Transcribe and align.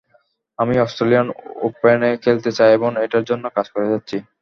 আমি 0.59 0.75
অস্ট্রেলিয়ান 0.79 1.27
ওপেনে 1.67 2.09
খেলতে 2.23 2.49
চাই 2.57 2.71
এবং 2.77 2.91
এটার 3.05 3.23
জন্য 3.29 3.45
কাজ 3.55 3.65
করে 3.73 3.87
যাচ্ছি। 3.93 4.17